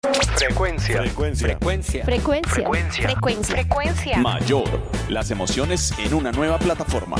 [0.00, 1.02] Frecuencia.
[1.02, 1.46] Frecuencia.
[1.48, 2.04] Frecuencia.
[2.04, 2.52] Frecuencia.
[2.54, 3.02] Frecuencia.
[3.02, 3.54] Frecuencia.
[3.56, 4.18] Frecuencia.
[4.18, 4.68] Mayor.
[5.08, 7.16] Las emociones en una nueva plataforma.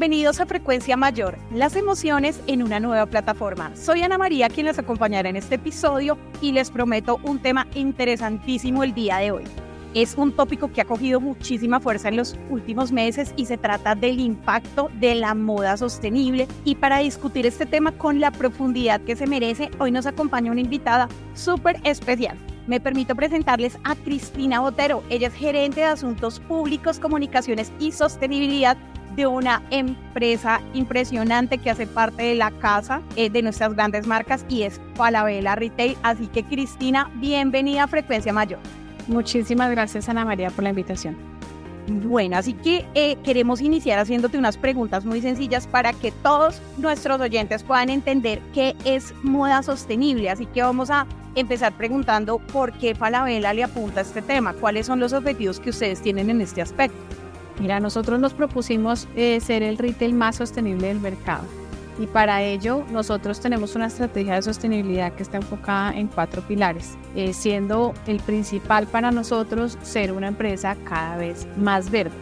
[0.00, 3.70] Bienvenidos a Frecuencia Mayor, las emociones en una nueva plataforma.
[3.76, 8.82] Soy Ana María quien les acompañará en este episodio y les prometo un tema interesantísimo
[8.82, 9.44] el día de hoy.
[9.92, 13.94] Es un tópico que ha cogido muchísima fuerza en los últimos meses y se trata
[13.94, 16.48] del impacto de la moda sostenible.
[16.64, 20.62] Y para discutir este tema con la profundidad que se merece, hoy nos acompaña una
[20.62, 22.38] invitada súper especial.
[22.66, 25.02] Me permito presentarles a Cristina Botero.
[25.10, 28.78] Ella es gerente de Asuntos Públicos, Comunicaciones y Sostenibilidad
[29.16, 34.44] de una empresa impresionante que hace parte de la casa eh, de nuestras grandes marcas
[34.48, 35.96] y es Falabella Retail.
[36.02, 38.60] Así que Cristina, bienvenida a Frecuencia Mayor.
[39.06, 41.16] Muchísimas gracias Ana María por la invitación.
[41.88, 47.20] Bueno, así que eh, queremos iniciar haciéndote unas preguntas muy sencillas para que todos nuestros
[47.20, 50.30] oyentes puedan entender qué es moda sostenible.
[50.30, 54.86] Así que vamos a empezar preguntando por qué Falabella le apunta a este tema, cuáles
[54.86, 56.96] son los objetivos que ustedes tienen en este aspecto.
[57.60, 61.44] Mira, nosotros nos propusimos eh, ser el retail más sostenible del mercado
[62.00, 66.96] y para ello nosotros tenemos una estrategia de sostenibilidad que está enfocada en cuatro pilares,
[67.14, 72.14] eh, siendo el principal para nosotros ser una empresa cada vez más verde.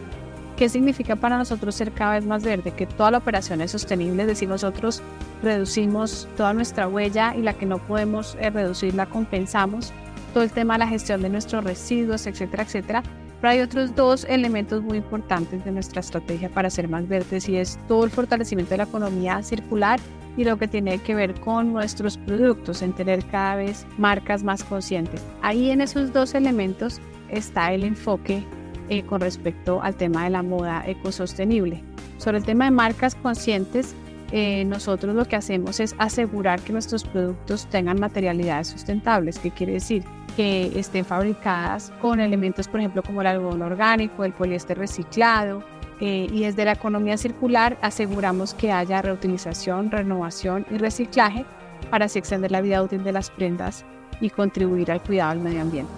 [0.57, 2.71] ¿Qué significa para nosotros ser cada vez más verde?
[2.71, 5.01] Que toda la operación es sostenible, es decir, nosotros
[5.41, 9.93] reducimos toda nuestra huella y la que no podemos eh, reducir la compensamos,
[10.33, 13.03] todo el tema de la gestión de nuestros residuos, etcétera, etcétera,
[13.41, 17.57] pero hay otros dos elementos muy importantes de nuestra estrategia para ser más verdes y
[17.57, 19.99] es todo el fortalecimiento de la economía circular
[20.37, 24.63] y lo que tiene que ver con nuestros productos, en tener cada vez marcas más
[24.63, 25.21] conscientes.
[25.41, 28.43] Ahí en esos dos elementos está el enfoque
[28.89, 31.83] eh, con respecto al tema de la moda ecosostenible.
[32.17, 33.95] Sobre el tema de marcas conscientes,
[34.31, 39.39] eh, nosotros lo que hacemos es asegurar que nuestros productos tengan materialidades sustentables.
[39.39, 40.03] ¿Qué quiere decir?
[40.39, 45.61] Que estén fabricadas con elementos, por ejemplo, como el algodón orgánico, el poliéster reciclado.
[45.99, 51.43] Eh, y desde la economía circular aseguramos que haya reutilización, renovación y reciclaje
[51.91, 53.83] para así extender la vida útil de las prendas
[54.21, 55.91] y contribuir al cuidado del medio ambiente.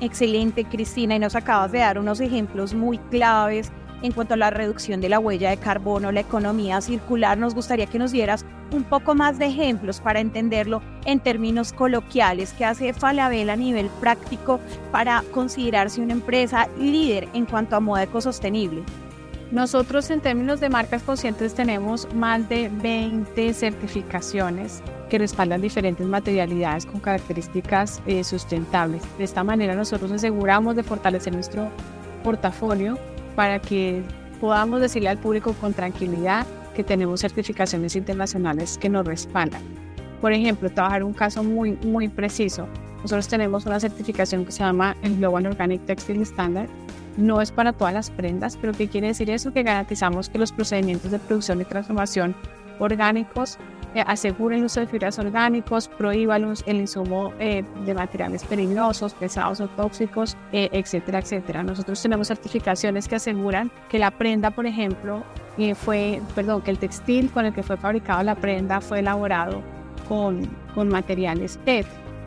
[0.00, 4.50] Excelente, Cristina, y nos acabas de dar unos ejemplos muy claves en cuanto a la
[4.50, 7.36] reducción de la huella de carbono, la economía circular.
[7.36, 12.52] Nos gustaría que nos dieras un poco más de ejemplos para entenderlo en términos coloquiales
[12.52, 14.60] que hace Falabella a nivel práctico
[14.92, 18.82] para considerarse una empresa líder en cuanto a moda ecosostenible.
[19.50, 26.86] Nosotros en términos de marcas conscientes tenemos más de 20 certificaciones que respaldan diferentes materialidades
[26.86, 29.02] con características eh, sustentables.
[29.18, 31.68] De esta manera nosotros aseguramos de fortalecer nuestro
[32.22, 32.96] portafolio
[33.34, 34.04] para que
[34.40, 36.46] podamos decirle al público con tranquilidad
[36.80, 39.60] que tenemos certificaciones internacionales que nos respaldan.
[40.22, 42.66] Por ejemplo, trabajar un caso muy, muy preciso.
[43.02, 46.70] Nosotros tenemos una certificación que se llama el Global Organic Textile Standard.
[47.18, 49.52] No es para todas las prendas, pero ¿qué quiere decir eso?
[49.52, 52.34] Que garantizamos que los procedimientos de producción y transformación
[52.78, 53.58] orgánicos
[53.94, 59.60] eh, aseguren el uso de fibras orgánicos, prohíban el insumo eh, de materiales peligrosos, pesados
[59.60, 61.62] o tóxicos, eh, etcétera, etcétera.
[61.62, 65.24] Nosotros tenemos certificaciones que aseguran que la prenda, por ejemplo,
[65.74, 69.62] fue, perdón, que el textil con el que fue fabricado la prenda fue elaborado
[70.08, 71.86] con, con materiales PET.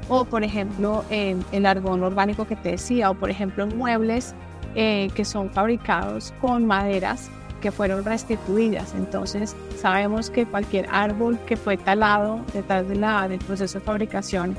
[0.09, 4.35] O, por ejemplo, el argón orgánico que te decía, o por ejemplo, muebles
[4.75, 7.29] que son fabricados con maderas
[7.63, 8.93] que fueron restituidas.
[8.93, 14.57] Entonces sabemos que cualquier árbol que fue talado detrás de la, del proceso de fabricación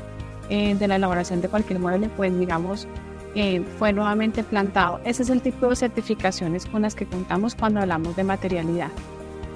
[0.48, 2.88] eh, de la elaboración de cualquier mueble, pues digamos,
[3.34, 5.00] eh, fue nuevamente plantado.
[5.04, 8.90] Ese es el tipo de certificaciones con las que contamos cuando hablamos de materialidad.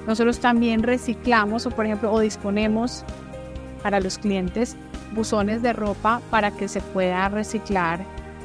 [0.07, 3.05] Nosotros también reciclamos o por ejemplo o disponemos
[3.83, 4.77] para los clientes
[5.15, 8.01] buzones de ropa para que se pueda reciclar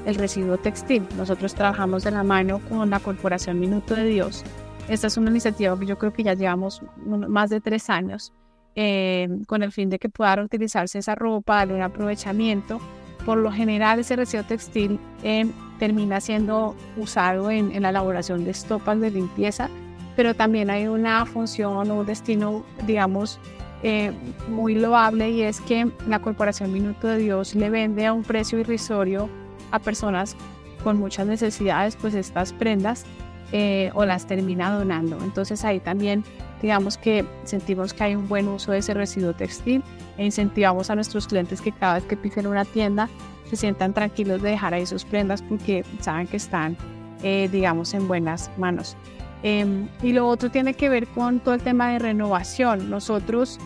[0.05, 1.07] el residuo textil.
[1.17, 4.43] Nosotros trabajamos de la mano con la Corporación Minuto de Dios
[4.89, 8.33] esta es una iniciativa que yo creo que ya llevamos más de tres años
[8.75, 12.79] eh, con el fin de que pueda utilizarse esa ropa, darle un aprovechamiento.
[13.25, 15.49] Por lo general ese residuo textil eh,
[15.79, 19.69] termina siendo usado en, la elaboración de estopas de limpieza,
[20.15, 23.39] pero también hay una función o un destino, digamos,
[23.81, 24.11] eh,
[24.47, 28.59] muy loable y es que la Corporación Minuto de Dios le vende a un precio
[28.59, 29.29] irrisorio
[29.71, 30.37] a personas
[30.83, 33.05] con muchas necesidades, pues estas prendas
[33.55, 35.15] eh, o las termina donando.
[35.23, 36.23] Entonces ahí también
[36.59, 39.83] digamos que sentimos que hay un buen uso de ese residuo textil
[40.17, 43.09] e incentivamos a nuestros clientes que cada vez que pisen una tienda
[43.47, 46.75] se sientan tranquilos de dejar ahí sus prendas porque saben que están,
[47.21, 48.97] eh, digamos, en buenas manos.
[49.43, 52.89] Em, y lo otro tiene que ver con todo el tema de renovación.
[52.89, 53.59] Nosotros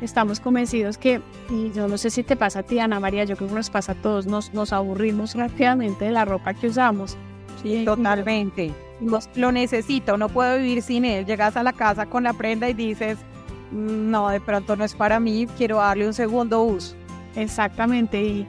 [0.00, 3.36] estamos convencidos que, y yo no sé si te pasa a ti, Ana María, yo
[3.36, 7.16] creo que nos pasa a todos, nos, nos aburrimos rápidamente de la ropa que usamos.
[7.62, 8.72] Sí, totalmente.
[9.34, 11.26] Lo necesito, no puedo vivir sin él.
[11.26, 13.18] Llegas a la casa con la prenda y dices,
[13.70, 16.94] mm, no, de pronto no es para mí, quiero darle un segundo uso.
[17.34, 18.46] Exactamente, y,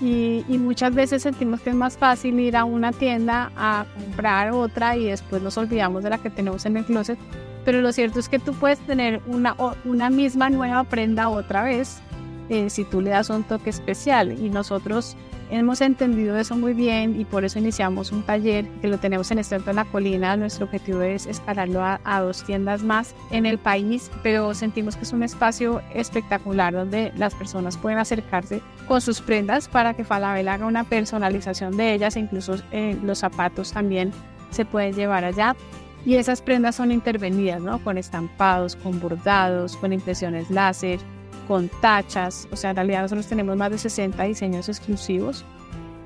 [0.00, 4.96] y, muchas veces sentimos que es más fácil ir a una tienda a comprar otra
[4.96, 7.18] y después nos olvidamos de la que tenemos en el closet.
[7.64, 12.00] Pero lo cierto es que tú puedes tener una, una misma nueva prenda otra vez
[12.48, 14.32] eh, si tú le das un toque especial.
[14.32, 15.16] Y nosotros
[15.50, 19.38] hemos entendido eso muy bien y por eso iniciamos un taller que lo tenemos en
[19.38, 20.36] este en la colina.
[20.36, 25.12] Nuestro objetivo es escalarlo a, dos tiendas más en el país, pero sentimos que es
[25.12, 30.66] un espacio espectacular donde las personas pueden acercarse con sus prendas para que Falabella haga
[30.66, 34.12] una personalización de ellas, incluso eh, los zapatos también
[34.50, 35.56] se pueden llevar allá.
[36.04, 37.82] Y esas prendas son intervenidas, ¿no?
[37.82, 41.00] Con estampados, con bordados, con impresiones láser,
[41.46, 45.44] con tachas, o sea, en realidad nosotros tenemos más de 60 diseños exclusivos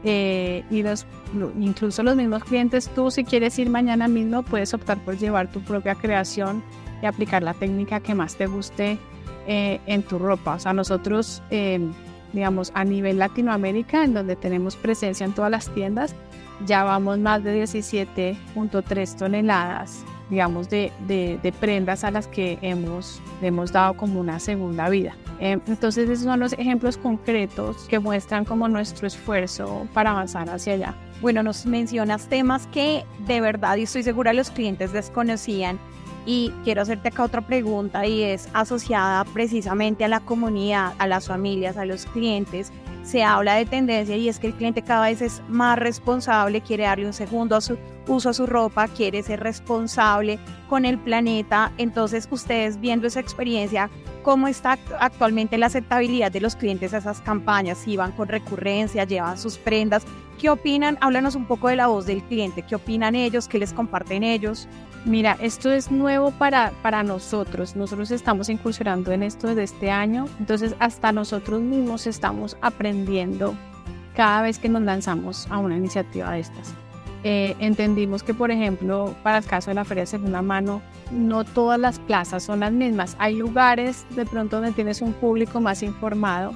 [0.03, 1.07] eh, y los,
[1.59, 5.61] incluso los mismos clientes, tú si quieres ir mañana mismo, puedes optar por llevar tu
[5.61, 6.63] propia creación
[7.03, 8.99] y aplicar la técnica que más te guste
[9.47, 10.55] eh, en tu ropa.
[10.55, 11.93] O sea, nosotros, em,
[12.33, 16.15] digamos, a nivel Latinoamérica, en donde tenemos presencia en todas las tiendas,
[16.67, 23.73] ya vamos más de 17.3 toneladas digamos, de, de, prendas a las que hemos, hemos
[23.73, 25.17] dado como una segunda vida.
[25.41, 30.75] Eh, entonces esos son los ejemplos concretos que muestran como nuestro esfuerzo para avanzar hacia
[30.75, 30.95] allá.
[31.21, 35.79] Bueno, nos mencionas temas que de verdad y estoy segura los clientes desconocían
[36.27, 41.27] y quiero hacerte acá otra pregunta y es asociada precisamente a la comunidad, a las
[41.27, 42.73] familias, a los clientes.
[43.11, 46.85] Se habla de tendencia y es que el cliente cada vez es más responsable, quiere
[46.85, 47.77] darle un segundo a su
[48.07, 51.73] uso a su ropa, quiere ser responsable con el planeta.
[51.77, 53.91] Entonces, ustedes viendo esa experiencia,
[54.23, 57.79] ¿cómo está actualmente la aceptabilidad de los clientes a esas campañas?
[57.79, 60.05] Si van con recurrencia, llevan sus prendas.
[60.41, 60.97] ¿Qué opinan?
[61.01, 62.63] Háblanos un poco de la voz del cliente.
[62.63, 63.49] ¿Qué opinan ellos?
[63.49, 64.69] ¿Qué les comparten ellos?
[65.07, 67.75] Mira, esto es nuevo para, para nosotros.
[67.75, 70.27] Nosotros estamos incursionando en esto desde este año.
[70.39, 73.55] Entonces, hasta nosotros mismos estamos aprendiendo
[74.15, 76.75] cada vez que nos lanzamos a una iniciativa de estas.
[77.23, 81.45] Eh, entendimos que, por ejemplo, para el caso de la feria de segunda mano, no
[81.45, 83.17] todas las plazas son las mismas.
[83.19, 86.55] Hay lugares de pronto donde tienes un público más informado,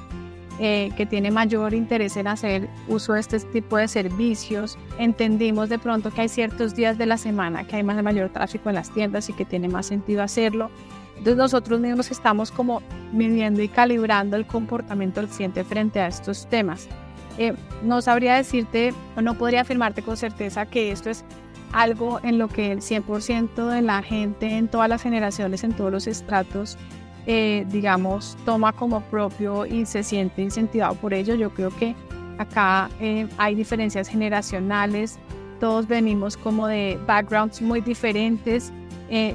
[0.61, 4.79] eh, que tiene mayor interés en hacer uso de este tipo de servicios.
[4.99, 8.31] Entendimos de pronto que hay ciertos días de la semana que hay más de mayor
[8.31, 10.71] tráfico en las tiendas y que tiene más sentido hacerlo.
[11.11, 16.47] Entonces nosotros mismos estamos como midiendo y calibrando el comportamiento del cliente frente a estos
[16.49, 16.89] temas.
[17.37, 21.25] Eh, no sabría decirte o no podría afirmarte con certeza que esto es
[21.73, 25.91] algo en lo que el 100% de la gente en todas las generaciones, en todos
[25.91, 26.79] los estratos,
[27.27, 31.35] eh, digamos, toma como propio y se siente incentivado por ello.
[31.35, 31.95] Yo creo que
[32.39, 35.19] acá eh, hay diferencias generacionales,
[35.61, 38.73] todos venimos como de backgrounds muy diferentes,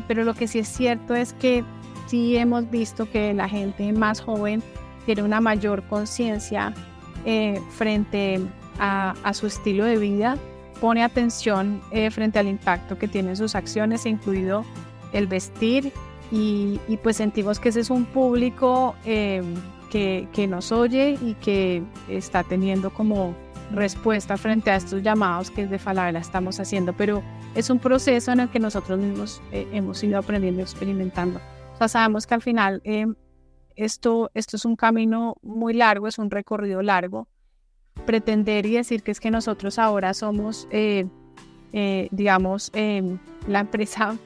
[0.07, 1.63] pero lo que sí es cierto es que
[2.07, 4.61] sí hemos visto que la gente más joven
[5.05, 6.73] tiene una mayor conciencia
[7.25, 8.39] eh, frente
[8.79, 10.37] a, su estilo de vida,
[10.79, 14.63] pone atención eh, frente al impacto que tienen sus acciones, incluido
[15.11, 15.91] el vestir,
[16.31, 19.41] y, pues sentimos que ese es un público eh,
[19.89, 23.35] que, que, nos oye y que está teniendo como
[23.71, 27.23] respuesta frente a estos llamados que desde Falabella estamos haciendo, pero
[27.55, 31.39] es un proceso en el que nosotros mismos hemos ido aprendiendo y experimentando.
[31.73, 32.81] O sea, sabemos que al final
[33.79, 37.27] esto, esto es un camino muy largo, es un recorrido largo.
[38.05, 41.07] Pretender y decir que es que nosotros ahora somos, eh,
[41.73, 44.17] eh, digamos, em, la empresa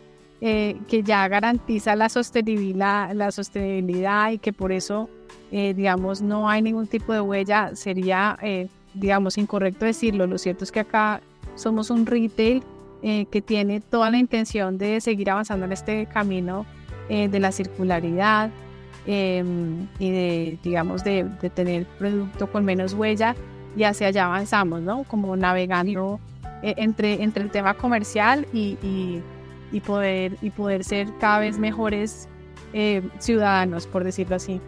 [0.46, 5.10] eh, que ya garantiza la sostenibilidad, la sostenibilidad y que por eso,
[5.52, 8.40] digamos, no hay ningún tipo de huella, sería,
[8.96, 10.26] digamos, incorrecto decirlo.
[10.26, 11.22] Lo cierto es que acá
[11.54, 12.64] somos un retail
[13.04, 16.66] que tiene toda la intención de seguir avanzando en este camino
[17.08, 18.50] de la circularidad,
[19.06, 23.36] Em, y de, digamos, de, tener producto con menos huella
[23.76, 25.04] y hacia allá avanzamos, ¿no?
[25.04, 26.22] Como navegando
[26.62, 29.22] eh, entre, entre el tema comercial y, y,
[29.82, 32.28] poder, y poder ser cada vez mejores
[32.74, 34.60] eh, ciudadanos, por decirlo así.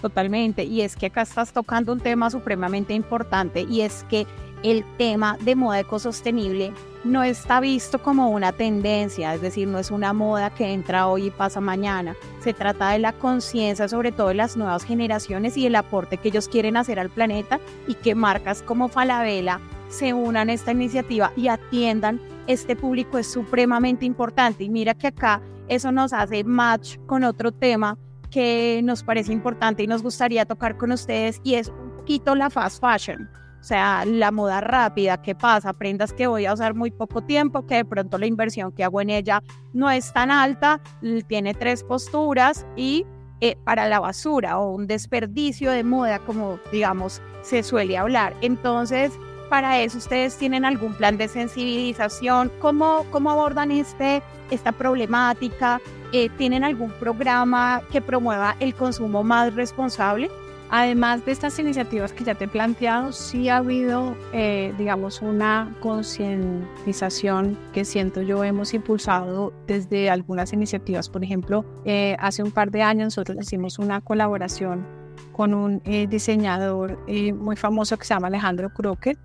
[0.00, 4.26] Totalmente, y es que acá estás tocando un tema supremamente importante y es que
[4.62, 6.72] el tema de moda ecosostenible
[7.04, 11.26] no está visto como una tendencia, es decir, no es una moda que entra hoy
[11.26, 12.16] y pasa mañana.
[12.42, 16.28] Se trata de la conciencia, sobre todo de las nuevas generaciones y el aporte que
[16.28, 21.32] ellos quieren hacer al planeta y que marcas como Falabella se unan a esta iniciativa
[21.36, 24.64] y atiendan este público es supremamente importante.
[24.64, 27.96] Y mira que acá eso nos hace match con otro tema
[28.30, 32.50] que nos parece importante y nos gustaría tocar con ustedes y es un poquito la
[32.50, 33.28] fast fashion.
[33.60, 35.72] O sea, la moda rápida, ¿qué pasa?
[35.72, 39.00] Prendas que voy a usar muy poco tiempo, que de pronto la inversión que hago
[39.00, 40.80] en ella no es tan alta,
[41.26, 43.04] tiene tres posturas y
[43.40, 48.34] eh, para la basura o un desperdicio de moda, como digamos se suele hablar.
[48.40, 49.12] Entonces,
[49.48, 55.80] para eso ustedes tienen algún plan de sensibilización, cómo, cómo abordan este, esta problemática,
[56.12, 60.30] eh, tienen algún programa que promueva el consumo más responsable.
[60.70, 65.74] Además de estas iniciativas que ya te he planteado, sí ha habido, eh, digamos, una
[65.80, 71.08] concientización que siento yo hemos impulsado desde algunas iniciativas.
[71.08, 74.98] Por ejemplo, eh, hace un par de años nosotros hicimos una colaboración
[75.38, 75.80] con un
[76.10, 79.20] diseñador muy famoso que se llama Alejandro Crockett,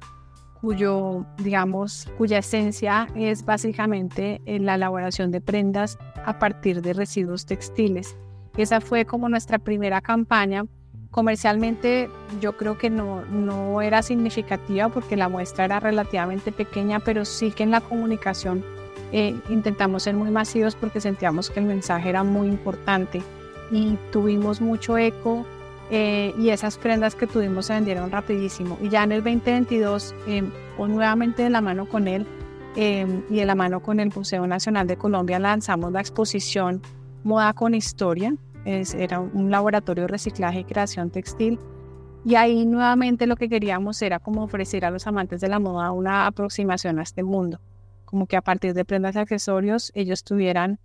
[0.61, 7.47] cuyo, digamos, cuya esencia es básicamente eh, la elaboración de prendas a partir de residuos
[7.47, 8.15] textiles.
[8.55, 10.65] Esa fue como nuestra primera campaña.
[11.09, 17.25] Comercialmente yo creo que no, no era significativa porque la muestra era relativamente pequeña, pero
[17.25, 18.63] sí que en la comunicación
[19.11, 23.23] eh, intentamos ser muy masivos porque sentíamos que el mensaje era muy importante
[23.71, 25.43] y tuvimos mucho eco
[25.89, 28.77] eh, y esas prendas que tuvimos se vendieron rapidísimo.
[28.81, 30.43] Y ya en el 2022, eh,
[30.77, 32.25] nuevamente de la mano con él
[32.75, 36.81] eh, y de la mano con el Museo Nacional de Colombia, lanzamos la exposición
[37.23, 38.35] Moda con Historia.
[38.65, 41.59] Era un laboratorio de reciclaje y creación textil.
[42.25, 45.91] Y ahí nuevamente lo que queríamos era como ofrecer a los amantes de la moda
[45.91, 47.59] una aproximación a este mundo.
[48.05, 50.79] Como que a partir de prendas y accesorios ellos tuvieran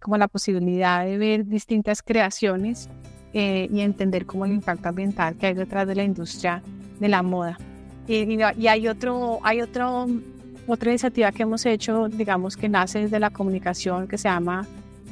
[0.00, 2.88] como la posibilidad de ver distintas creaciones
[3.32, 6.62] eh, y entender cómo el impacto ambiental que hay detrás de la industria
[6.98, 7.58] de la moda.
[8.08, 10.08] Y, y, hay, otro, hay otro,
[10.66, 14.66] otra iniciativa que hemos hecho, digamos, que nace desde la comunicación, que se llama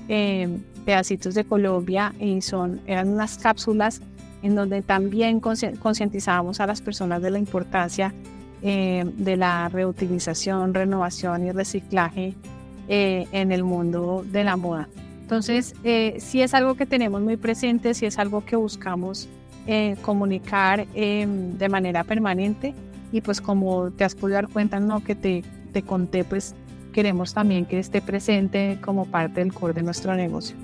[0.09, 0.49] eh,
[0.85, 4.01] Pedacitos de Colombia, y son, eran unas cápsulas
[4.43, 8.13] en donde también concientizamos a las personas de la importancia
[8.63, 12.35] eh, de la reutilización, renovación y reciclaje
[12.89, 14.89] en el mundo de la moda.
[15.29, 19.29] Entonces, eh, sí es algo que tenemos muy presente, sí es algo que buscamos
[19.67, 22.75] eh, comunicar em, de manera permanente
[23.13, 25.05] y pues como te has podido dar cuenta, ¿no?
[25.05, 25.45] Que te,
[25.75, 26.55] te conté, pues
[26.95, 30.57] queremos también que esté presente como parte del core de nuestro negocio.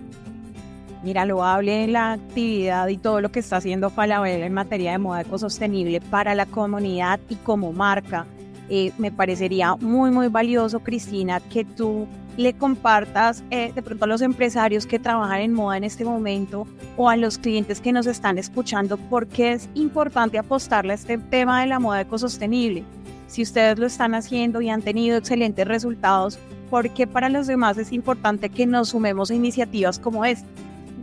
[1.03, 4.93] Mira, lo hable de la actividad y todo lo que está haciendo Falabella en materia
[4.93, 8.25] de moda ecosostenible para la comunidad y como marca.
[8.69, 12.07] Eh, me parecería muy, muy valioso, Cristina, que tú
[12.37, 16.67] le compartas eh, de pronto a los empresarios que trabajan en moda en este momento
[16.97, 21.61] o a los clientes que nos están escuchando porque es importante apostarle a este tema
[21.61, 22.85] de la moda ecosostenible.
[23.27, 26.39] Si ustedes lo están haciendo y han tenido excelentes resultados,
[26.71, 30.49] ¿por qué para los demás es importante que nos sumemos a iniciativas como esta?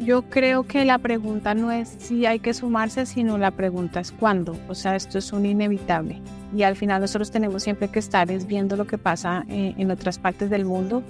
[0.03, 4.12] Yo creo que la pregunta no es si hay que sumarse, sino la pregunta es
[4.12, 4.58] cuándo.
[4.67, 6.20] O sea, esto es un inevitable.
[6.55, 10.17] Y al final nosotros tenemos siempre que estar viendo lo que pasa eh, en otras
[10.17, 11.03] partes del mundo,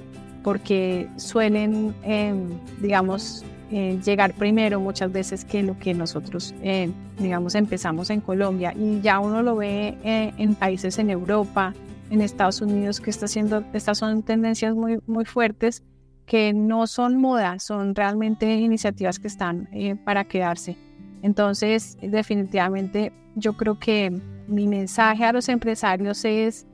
[0.44, 2.50] porque suelen, em,
[2.82, 8.74] digamos, eh, llegar primero muchas veces que lo que nosotros, eh, digamos, empezamos en Colombia.
[8.78, 11.74] Y ya uno lo ve en países en Europa,
[12.10, 15.82] en Estados Unidos, que está haciendo, estas son tendencias muy, muy fuertes
[16.26, 20.78] que no son moda, son realmente iniciativas que están eh, para quedarse.
[21.22, 24.12] Entonces, definitivamente, yo creo que
[24.48, 26.66] mi mensaje a los empresarios es,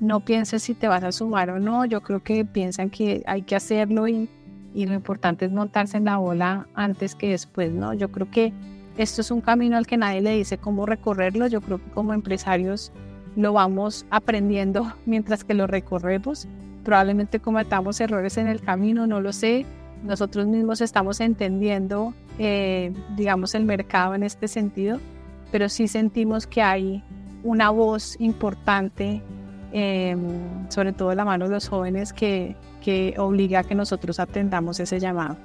[0.00, 3.42] no pienses si te vas a sumar o no, yo creo que piensan que hay
[3.42, 4.28] que hacerlo y,
[4.74, 7.94] y lo importante es montarse en la ola antes que después, ¿no?
[7.94, 8.52] Yo creo que
[8.96, 12.12] esto es un camino al que nadie le dice cómo recorrerlo, yo creo que como
[12.12, 12.92] empresarios
[13.36, 16.48] lo vamos aprendiendo mientras que lo recorremos
[16.84, 19.66] Probablemente cometamos errores en el camino, no lo sé.
[20.02, 24.98] Nosotros mismos estamos entendiendo, eh, digamos, el mercado en este sentido,
[25.52, 27.04] pero sí sentimos que hay
[27.44, 29.22] una voz importante,
[29.72, 30.20] em,
[30.68, 34.80] sobre todo en la mano de los jóvenes, que, que obliga a que nosotros atendamos
[34.80, 35.36] ese llamado.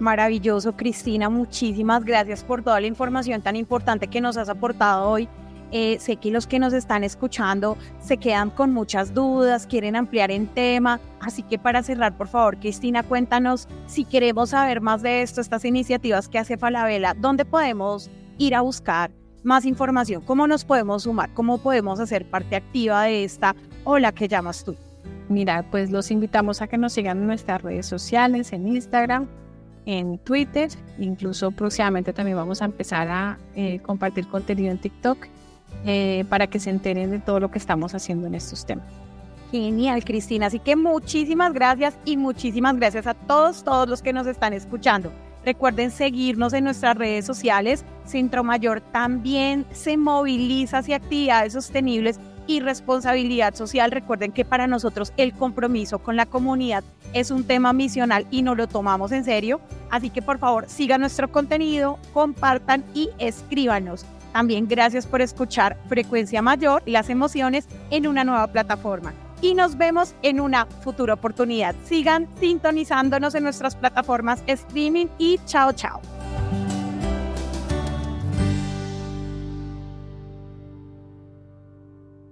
[0.00, 1.28] Maravilloso, Cristina.
[1.28, 5.28] Muchísimas gracias por toda la información tan importante que nos has aportado hoy
[5.72, 10.30] eh, sé que los que nos están escuchando se quedan con muchas dudas, quieren ampliar
[10.30, 11.00] en tema.
[11.20, 15.64] Así que para cerrar, por favor, Cristina, cuéntanos si queremos saber más de esto, estas
[15.64, 19.10] iniciativas que hace Falabella, ¿dónde podemos ir a buscar
[19.42, 24.28] más información, cómo nos podemos sumar, cómo podemos hacer parte activa de esta ola que
[24.28, 24.76] llamas tú.
[25.28, 29.28] Mira, pues los invitamos a que nos sigan en nuestras redes sociales, en Instagram,
[29.86, 35.18] en Twitter, incluso próximamente también vamos a empezar a eh, compartir contenido en TikTok
[35.84, 38.86] eh, para que se enteren de todo lo que estamos haciendo en estos temas.
[39.50, 40.46] Genial, Cristina.
[40.46, 45.12] Así que muchísimas gracias y muchísimas gracias a todos, todos los que nos están escuchando.
[45.44, 47.84] Recuerden seguirnos en nuestras redes sociales.
[48.04, 53.90] Centro Mayor también se moviliza hacia actividades sostenibles y responsabilidad social.
[53.90, 58.54] Recuerden que para nosotros el compromiso con la comunidad es un tema misional y no
[58.54, 59.60] lo tomamos en serio.
[59.90, 64.04] Así que por favor sigan nuestro contenido, compartan y escríbanos.
[64.32, 69.12] También gracias por escuchar Frecuencia Mayor y las emociones en una nueva plataforma.
[69.42, 71.74] Y nos vemos en una futura oportunidad.
[71.84, 76.00] Sigan sintonizándonos en nuestras plataformas streaming y chao chao.